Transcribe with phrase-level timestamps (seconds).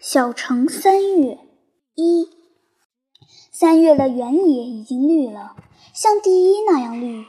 [0.00, 1.40] 小城三月
[1.96, 2.28] 一，
[3.50, 5.56] 三月的原野已经绿了，
[5.92, 7.24] 像第一那样绿，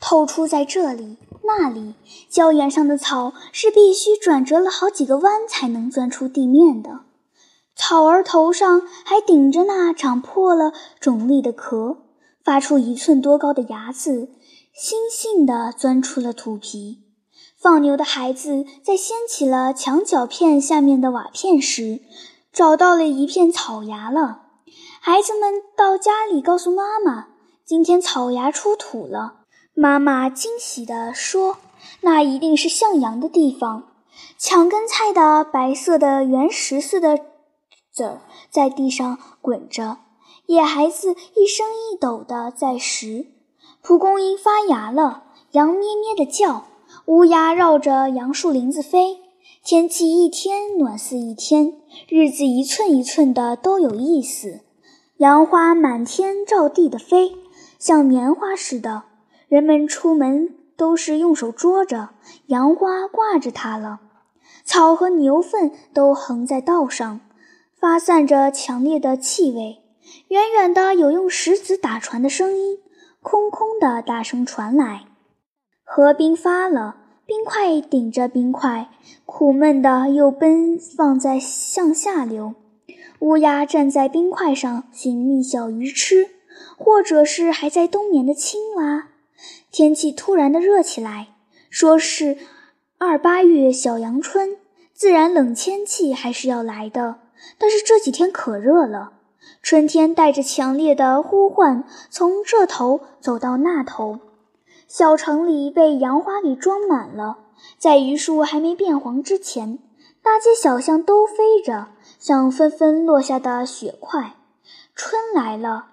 [0.00, 1.94] 透出在这里那里。
[2.30, 7.00] 礁岩上的草是必须转折了好几个弯才能钻出地面的，
[7.74, 11.98] 草儿头上还顶着那长破了种粒的壳，
[12.42, 14.30] 发出一寸多高的牙子，
[14.74, 17.02] 悻悻地钻出了土皮。
[17.66, 22.00] 放牛的孩子在掀起了墙角片下面的瓦片时，
[22.52, 24.42] 找到了一片草芽了。
[25.00, 27.26] 孩子们到家里告诉妈妈，
[27.64, 29.38] 今天草芽出土了。
[29.74, 31.56] 妈妈惊喜地说
[32.02, 33.88] ：“那一定是向阳的地方。”
[34.38, 37.18] 墙根菜的白色的圆石似的
[37.92, 39.96] 籽儿在地上滚着，
[40.46, 43.26] 野孩子一升一抖地在拾。
[43.82, 46.66] 蒲公英发芽了，羊咩咩地叫。
[47.04, 49.20] 乌鸦绕着杨树林子飞，
[49.62, 51.74] 天气一天暖似一天，
[52.08, 54.60] 日子一寸一寸的都有意思。
[55.18, 57.36] 杨花满天照地的飞，
[57.78, 59.04] 像棉花似的。
[59.48, 62.10] 人们出门都是用手捉着，
[62.46, 64.00] 杨花挂着它了。
[64.64, 67.20] 草和牛粪都横在道上，
[67.78, 69.82] 发散着强烈的气味。
[70.28, 72.78] 远远的有用石子打船的声音，
[73.22, 75.04] 空空的大声传来。
[75.88, 78.90] 河冰发了，冰块顶着冰块，
[79.24, 82.56] 苦闷的又奔放在向下流。
[83.20, 86.28] 乌鸦站在冰块上寻觅小鱼吃，
[86.76, 89.10] 或者是还在冬眠的青蛙。
[89.70, 91.28] 天气突然的热起来，
[91.70, 92.36] 说是
[92.98, 94.56] 二八月小阳春，
[94.92, 97.20] 自然冷天气还是要来的。
[97.58, 99.12] 但是这几天可热了，
[99.62, 104.18] 春天带着强烈的呼唤，从这头走到那头。
[104.88, 107.38] 小城里被杨花给装满了，
[107.76, 109.78] 在榆树还没变黄之前，
[110.22, 114.36] 大街小巷都飞着，像纷纷落下的雪块。
[114.94, 115.88] 春来了，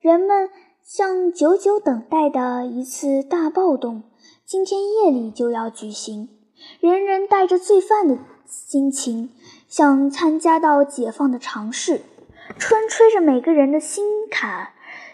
[0.00, 0.48] 人们
[0.82, 4.04] 像久久等待的一次大暴动，
[4.44, 6.28] 今天夜里就要举行。
[6.80, 9.30] 人人带着罪犯的心情，
[9.68, 12.02] 想参加到解放的尝试。
[12.58, 14.68] 春吹着每个人的心坎，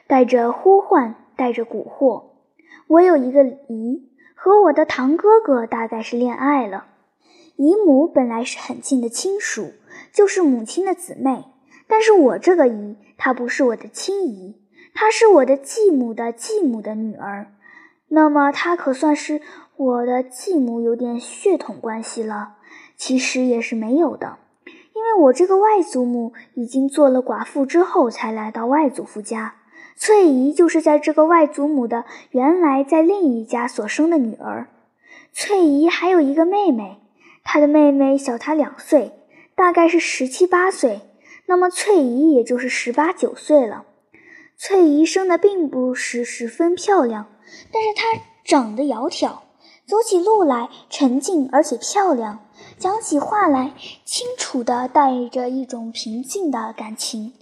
[0.06, 2.31] 带着呼唤，带着蛊惑。
[2.92, 6.84] 我有一个姨，和我的堂哥哥大概是恋爱了。
[7.56, 9.72] 姨母本来是很近的亲属，
[10.12, 11.44] 就是母亲的姊妹。
[11.88, 14.60] 但是我这个姨，她不是我的亲姨，
[14.92, 17.54] 她是我的继母的继母的女儿。
[18.08, 19.40] 那么她可算是
[19.76, 22.56] 我的继母有点血统关系了。
[22.94, 24.36] 其实也是没有的，
[24.94, 29.54] 因为我这个外祖母已经做了寡妇之后，才来到外祖父家。
[29.96, 34.68] 翠姨就是在这个外祖母的原来在另一家所生的女儿。
[35.32, 36.98] 翠姨还有一个妹妹，
[37.44, 39.12] 她的妹妹小她两岁，
[39.54, 41.00] 大概是十七八岁。
[41.46, 43.84] 那么翠姨也就是十八九岁了。
[44.56, 47.26] 翠姨生的并不是十分漂亮，
[47.72, 49.38] 但是她长得窈窕，
[49.86, 52.38] 走起路来沉静而且漂亮，
[52.78, 53.72] 讲起话来
[54.04, 57.32] 清楚的带着一种平静的感情。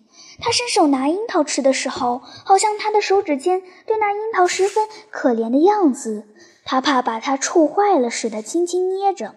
[0.40, 6.26] 他伸手拿樱桃吃的时候，好像他的手指尖对那樱桃十分可怜的样子，
[6.64, 9.34] 他怕把它触坏了似的，轻轻捏着。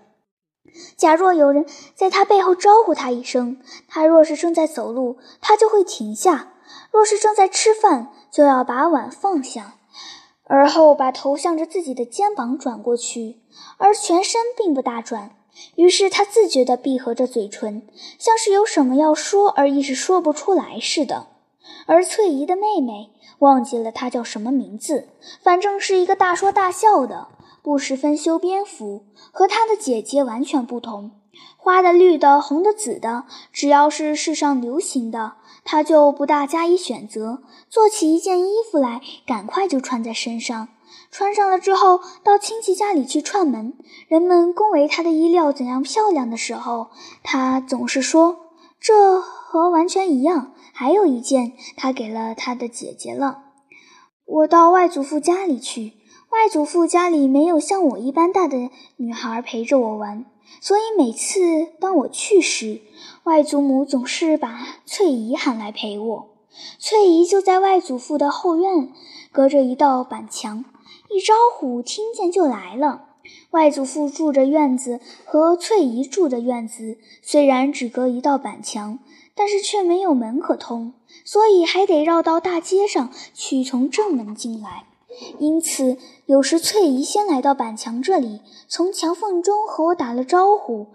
[0.98, 6.48] 假若有人在他背后招呼他一声，他若是正在走路，他就会停下；
[6.92, 9.76] 若是正在吃饭，就要把碗放下，
[10.46, 13.42] 而后把头向着自己的肩膀转过去，
[13.78, 15.36] 而全身并不大转。
[15.76, 17.88] 于是他自觉地闭合着嘴唇，
[18.18, 21.28] 像是有什么要说而一时说不出来似的。
[21.86, 25.10] 而翠姨的妹妹忘记了她叫什么名字，
[25.42, 27.28] 反正是一个大说大笑的，
[27.62, 31.12] 不十分修边幅，和她的姐姐完全不同。
[31.58, 35.34] 花的、绿的、红的、紫的，只要是世上流行的，
[35.64, 40.68] 她就不大加以选择，做起一件衣服来，赶快就穿在身上。
[41.14, 46.90] 穿上了之后，到亲戚家里去串门，人们恭维她的衣料怎样漂亮的时候，
[47.22, 48.50] 她总是说
[48.82, 53.44] ：“这和完全一样。”还有一件，她给了她的姐姐了。
[54.26, 55.94] 我到外祖父家里去，
[56.32, 60.26] 外祖父家里没有像我一般大的女孩陪着我玩，
[60.62, 62.82] 所以每次当我去时，
[63.26, 66.30] 外祖母总是把翠姨喊来陪我。
[66.80, 68.92] 翠姨就在外祖父的后院，
[69.32, 70.66] 隔着一道板墙。
[71.14, 73.10] 一招呼，听见就来了。
[73.52, 78.98] 外祖父住着院子，和翠姨住的院子虽然只隔一道板墙，
[79.36, 80.94] 但是却没有门可通，
[81.24, 84.88] 所以还得绕到大街上去，从正门进来。
[85.38, 90.88] 因此，有时翠姨先来到板墙这里，从墙缝中和我打了招呼，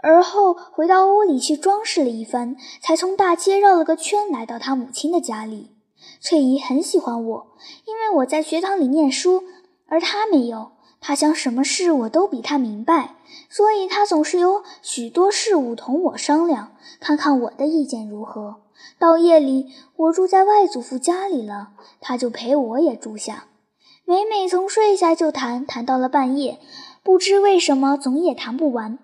[0.00, 5.72] 而后回到屋里去装饰了一番，才从大街绕了个圈来到她母亲的家里。
[6.20, 7.46] 翠姨很喜欢我，
[7.84, 9.42] 因为我在学堂里念书，
[9.86, 10.72] 而他没有。
[11.00, 13.16] 他想什么事我都比他明白，
[13.48, 18.56] 所以他总是有许多事物同我商量，看看我的意见如何。
[18.98, 23.44] 到夜里，我住在外祖父家里了，他就陪我也住下。
[24.04, 26.58] 每每从睡下就谈，谈到了半夜，
[27.02, 28.98] 不知为什么总也谈不完。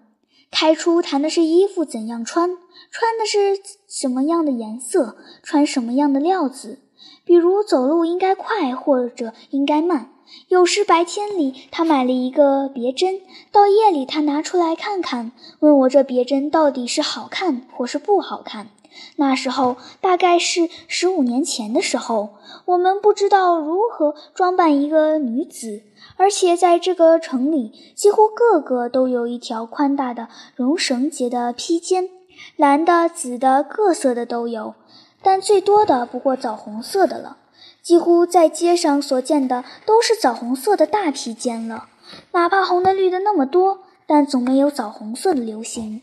[0.51, 2.59] 开初谈的是衣服怎样穿，
[2.91, 6.81] 穿的是什么样的颜色，穿什么样的料子。
[7.25, 10.11] 比如走路应该快或者应该慢。
[10.49, 13.21] 有时白天里他买了一个别针，
[13.51, 18.69] 到夜里他拿出来看看，问我这别针到底是好看或是不好看。
[19.17, 22.35] 那时候大概是十五年前的时候，
[22.67, 25.83] 我们不知道如何装扮一个女子，
[26.19, 32.11] 而且在这个城里几乎个个都有一条宽大的绒绳结的披肩，
[32.57, 34.75] 蓝的、紫的，各色的都有。
[35.23, 37.39] 但最多的不过枣红色的了，
[37.83, 41.89] 几乎在街上所见的都是枣红色的大披肩了。
[42.33, 46.03] 哪怕红的绿的那么多，但总没有枣红色的流行。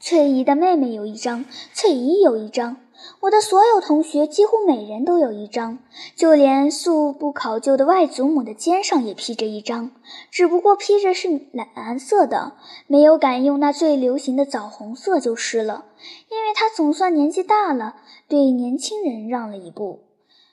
[0.00, 2.76] 翠姨的妹妹有一张，翠姨有一张，
[3.20, 5.78] 我的所有同学几乎每人都有一张，
[6.14, 9.90] 就连素不考究的外祖母的肩上也披着一张，
[10.30, 12.52] 只不过披着是蓝蓝色的，
[12.86, 15.86] 没有敢用那最流行的枣红色就是了，
[16.30, 17.96] 因为她总算年纪大了。
[18.28, 20.00] 对年轻人让了一步，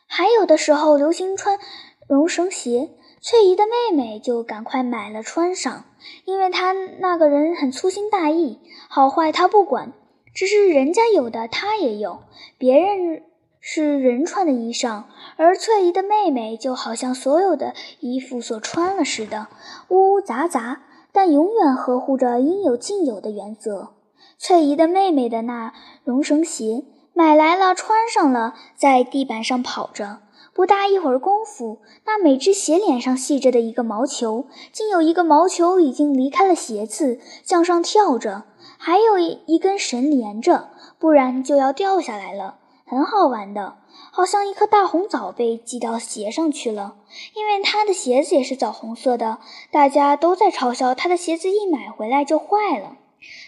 [0.06, 1.58] 还有的时候流行穿
[2.08, 2.92] 绒绳鞋，
[3.22, 5.86] 翠姨的妹妹就赶快买了穿上，
[6.26, 8.60] 因为她那个人很粗心大意，
[8.90, 9.94] 好坏她不管，
[10.34, 12.24] 只是人家有的她也有，
[12.58, 13.24] 别人
[13.60, 15.04] 是人穿的衣裳，
[15.38, 19.48] 而翠姨的妹妹就好像所有的衣服所穿了似的，
[19.88, 23.94] 呜呜杂杂，但永远合乎着应有尽有的原则。
[24.38, 25.74] 翠姨的妹妹的那
[26.04, 26.84] 绒绳鞋。
[27.16, 30.20] 买来了，穿上了，在地板上跑着。
[30.52, 38.44] 不大一会儿功夫，那每只鞋脸上系着的一个毛球，竟有一个毛球已经离开了鞋子，向上跳着，
[38.78, 42.58] 还有一根绳连着，不然就要掉下来了。
[42.86, 43.78] 很好玩的，
[44.12, 46.96] 好像一颗大红枣被系到鞋上去了。
[47.36, 49.40] 因为他的鞋子也是枣红色的，
[49.72, 52.98] 大家都在嘲笑他的鞋子一买回来就坏了。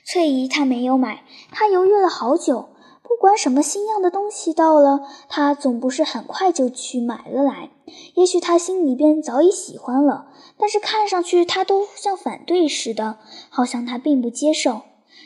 [0.05, 2.69] 翠姨她没有买，她犹豫了好久。
[3.07, 7.69] 不管什么新样的东西到了，他总不是很快就去买了来。
[8.15, 13.17] 也许他心里边早已喜欢了，但是看上去他都像反对似的，
[13.49, 14.81] 好像他并不接受。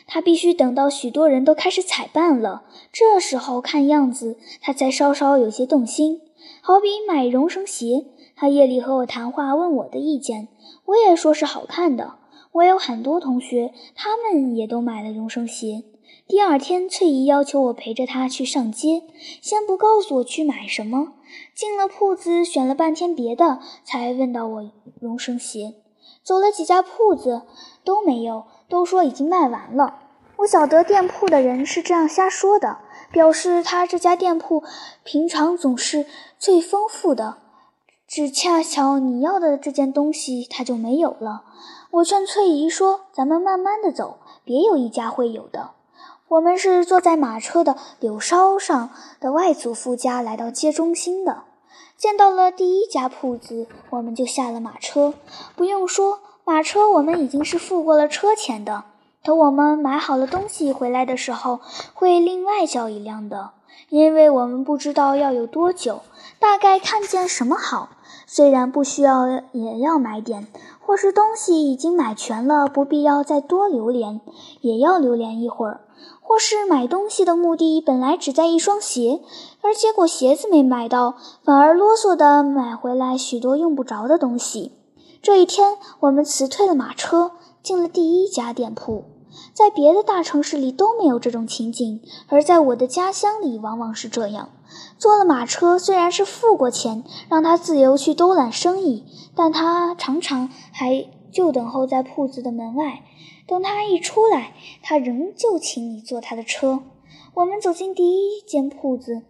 [0.06, 6.20] 他必须等到许多人都开始采办了，这时候看样子他才稍稍有些动心。
[6.62, 8.06] 好比买绒绳鞋，
[8.36, 10.48] 他夜里和我谈话，问我的意见，
[10.86, 12.14] 我也说是好看的。
[12.52, 15.84] 我有很多同学，他们也都买了绒绳鞋。
[16.30, 19.02] 第二天，翠姨要求我陪着她去上街，
[19.42, 21.14] 先不告诉我去买什么。
[21.56, 25.74] 进了铺子，选了半天别的，才问到我荣生鞋。
[26.22, 27.42] 走了几家铺子，
[27.82, 29.96] 都没有，都说已经卖完了。
[30.36, 32.78] 我晓得店铺的人是这样瞎说的，
[33.10, 34.62] 表示他这家店铺
[35.02, 36.06] 平常总是
[36.38, 37.38] 最丰富的，
[38.06, 41.42] 只恰巧你要的这件东西他就没有了。
[41.90, 45.72] 我劝翠姨说：“咱们慢慢的走，别有一家会有的。”
[46.30, 51.42] 我们是坐在马车的柳梢上的外祖父家来到街中心的，
[51.96, 55.12] 见到了第一家铺子，我们就下了马车。
[55.56, 58.84] 不用说，马车我们已经是付过了车钱的。
[59.24, 61.58] 等我们买好了东西回来的时候，
[61.94, 63.50] 会另外叫一辆的，
[63.88, 66.02] 因为我们不知道要有多久，
[66.38, 67.88] 大概看见什么好，
[68.28, 70.46] 虽然不需要也要买点，
[70.80, 74.20] 或是东西已经买全了，不必要再多留连，
[74.60, 75.80] 也要留连一会儿。
[76.30, 79.20] 或是买东西的目的本来只在一双鞋，
[79.62, 84.70] 而结果鞋子没买到，反而啰嗦的买回来许多用不着的东西。
[85.20, 87.32] 这一天，我们辞退了马车，
[87.64, 89.06] 进了第一家店铺。
[89.52, 94.50] 在别的大城市里都没有这种情景，而在我的家乡里往往是这样。
[94.98, 103.02] 坐了马车，虽然是付过钱，让他自由去兜揽生意，但他常常还就等候在铺子的门外。
[103.50, 106.84] 等他一出来，他仍旧请你坐他的车。
[107.34, 109.24] 我们走进第一间铺子，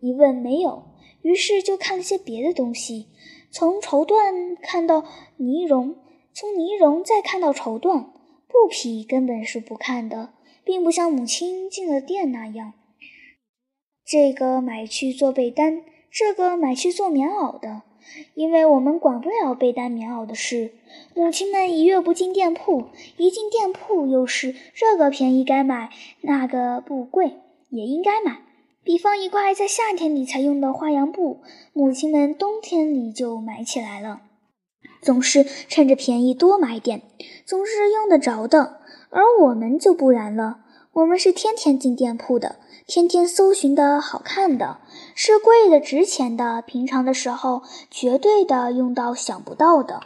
[0.00, 0.86] 一问没有，
[1.22, 3.06] 于是就看了些别的东西，
[3.52, 5.02] 从绸缎看到
[5.36, 5.94] 呢绒，
[6.32, 8.06] 从呢绒再看到绸缎，
[8.48, 10.34] 布匹根本是不看的，
[10.64, 12.72] 并不像母亲进了店那样，
[14.04, 17.82] 这个买去做被单，这个买去做棉袄的。
[18.34, 20.72] 因为我们管不了被单棉袄的事。
[21.14, 22.86] 母亲们一月不进店铺，
[23.16, 25.90] 一进店铺又是这个便宜该买，
[26.20, 27.38] 那个不贵
[27.68, 28.42] 也应该买。
[28.82, 31.40] 比方一块在夏天里才用的花洋布，
[31.72, 34.22] 母亲们冬天里就买起来了，
[35.02, 37.02] 总是趁着便宜多买点，
[37.44, 38.80] 总是用得着的。
[39.10, 40.60] 而我们就不然了，
[40.92, 42.56] 我们是天天进店铺的。
[42.90, 44.78] 天天搜寻的好看的，
[45.14, 46.60] 是贵的、值钱的。
[46.60, 50.00] 平常的时候，绝对的用到想不到的。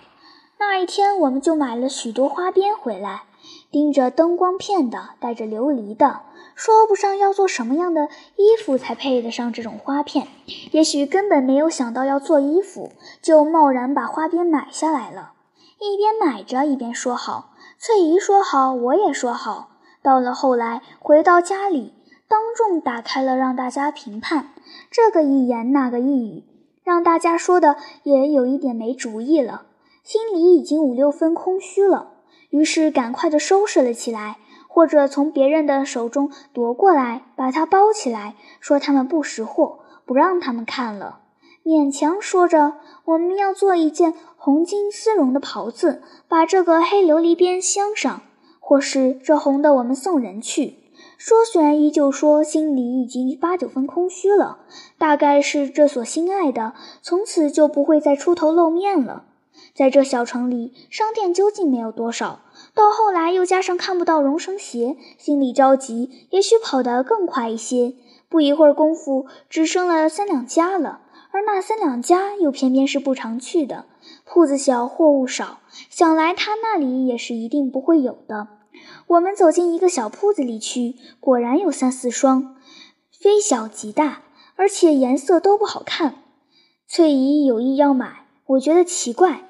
[0.59, 3.23] 那一天，我们就买了许多花边回来，
[3.71, 6.21] 盯着灯光片的，带着琉璃的，
[6.55, 10.29] 说不上要做什么样的衣服才配得上这种花片。
[10.73, 15.33] 也许根本没有想到要做衣服，就贸然把花边买下来了。
[15.81, 17.55] 一边买着，一边说好。
[17.79, 19.71] 翠姨说好，我也说好。
[20.03, 21.95] 到了后来，回到家里。
[22.35, 24.49] 当众打开了，让大家评判，
[24.91, 26.43] 这个一言那个一语，
[26.83, 29.67] 让大家说的也有一点没主意了，
[30.03, 32.15] 心里已经五六分空虚了，
[32.51, 41.21] 于是赶快的收拾了起来，或者从别人的手中夺过来，把它包起来，说他们不识货，不让他们看了，
[41.65, 42.73] 勉强说着
[43.05, 48.23] 我们要做一件红金丝绒的袍子，把这个黑琉璃边镶上，
[48.59, 50.79] 或是这红的我们送人去。
[51.27, 54.59] 说虽然依旧说，心里已经八九分空虚了。
[54.99, 59.25] 大概是这所心爱的，从此就不会再出头露面了。
[59.75, 62.41] 在这小城里，商店究竟没有多少。
[62.75, 67.95] 到后来又加上看不到绒绳鞋，心里着急，也许跑得更快一些。
[68.29, 71.01] 不一会儿功夫，只剩了三两家了。
[71.31, 73.87] 而那三两家又偏偏是不常去的，
[74.27, 78.49] 铺子小，货物少，想来他那里也是一定不会有的。
[79.09, 82.57] 我们走进一个小铺子里去，果然有三四双，
[83.11, 84.23] 非小即大，
[84.57, 86.17] 而且颜色都不好看。
[86.87, 89.49] 翠姨有意要买，我觉得奇怪，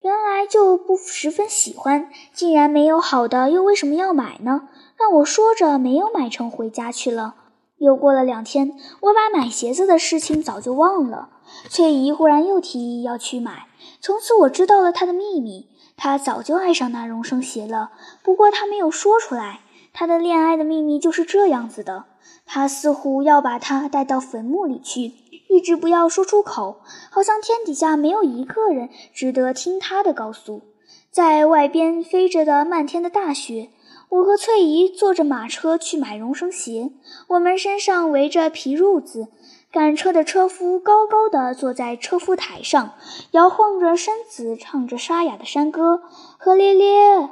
[0.00, 4.68] 原来就不十分喜欢，竟然没有好的，又为什么要买呢？
[4.98, 7.36] 让我说着没有买成，回家去了。
[7.78, 11.30] 又过了两天，我把买鞋子的事情早就忘了。
[11.70, 13.68] 翠姨忽然又提议要去买，
[14.02, 15.69] 从此我知道了她的秘密。
[16.02, 17.90] 他早就爱上那绒绳鞋了，
[18.22, 19.60] 不过他没有说出来。
[19.92, 22.06] 他的恋爱的秘密就是这样子的：
[22.46, 25.12] 他似乎要把他带到坟墓里去，
[25.50, 26.80] 一直不要说出口，
[27.10, 30.62] 好像天底下没有一个人值得听他的告诉。
[31.10, 33.68] 在外边飞着的漫天的大雪，
[34.08, 36.92] 我和翠姨坐着马车去买绒绳鞋，
[37.28, 39.28] 我们身上围着皮褥子。
[39.72, 42.94] 赶车的车夫高高的坐在车夫台上，
[43.30, 46.02] 摇晃着身子，唱着沙哑的山歌。
[46.38, 47.30] 何咧咧，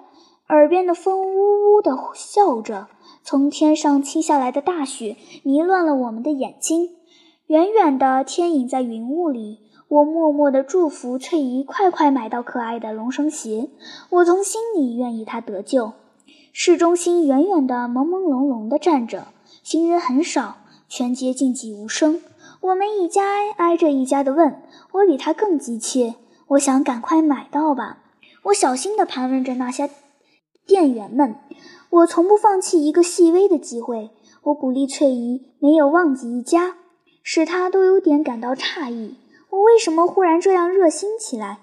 [0.48, 2.86] 耳边的风呜呜的笑着。
[3.24, 6.90] 从天上倾下来的大雪迷乱了我们的眼睛。
[7.48, 9.58] 远远的天隐在云雾里。
[9.88, 13.70] 我默默地祝福翠姨快快买到可爱的龙绳鞋。
[14.10, 15.92] 我从心里愿意她得救。
[16.52, 19.26] 市中心远远的朦朦胧胧地站着，
[19.64, 20.58] 行人很少。
[20.88, 22.22] 全街静寂无声，
[22.62, 23.22] 我们一家
[23.58, 26.14] 挨着一家的问，我比他更急切。
[26.48, 27.98] 我想赶快买到吧。
[28.44, 29.90] 我小心地盘问着那些
[30.66, 31.36] 店员们，
[31.90, 34.10] 我从不放弃一个细微的机会。
[34.44, 36.76] 我鼓励翠姨没有忘记一家，
[37.22, 39.16] 使她都有点感到诧异。
[39.50, 41.58] 我为什么忽然这样热心起来？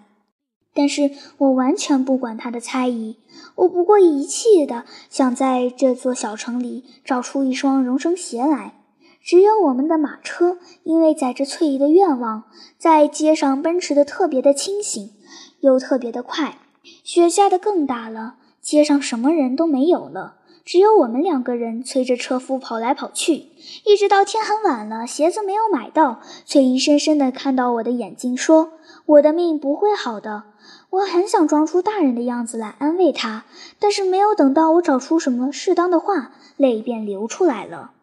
[0.76, 3.18] 但是我完全不管她的猜疑，
[3.56, 8.85] 我不过一气的想在这座小城里找出一双绒绳鞋来。
[9.26, 12.44] 只有我们的马车，因为载着翠姨的愿望，
[12.78, 15.14] 在街上奔驰的特别的清醒，
[15.62, 16.60] 又特别的快。
[17.04, 23.48] 雪下的更大了，街上什么人都没有了，只有我们两个人催着车夫跑来跑去，
[23.84, 26.22] 一直到天很晚了，鞋子没有买到。
[26.46, 28.74] 翠姨深深地看到我的眼睛，说
[29.08, 30.44] ：“我的命不会好的。”
[30.92, 33.46] 我很想装出大人的样子来安慰她，
[33.80, 37.94] 但是没有等到我找出什么适当的话，泪便流出来了。